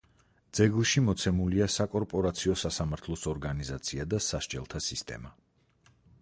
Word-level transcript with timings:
ძეგლში 0.59 1.01
მოცემულია 1.09 1.67
საკორპორაციო 1.73 2.55
სასამართლოს 2.61 3.27
ორგანიზაცია 3.35 4.07
და 4.15 4.23
სასჯელთა 4.29 4.83
სისტემა. 4.87 5.33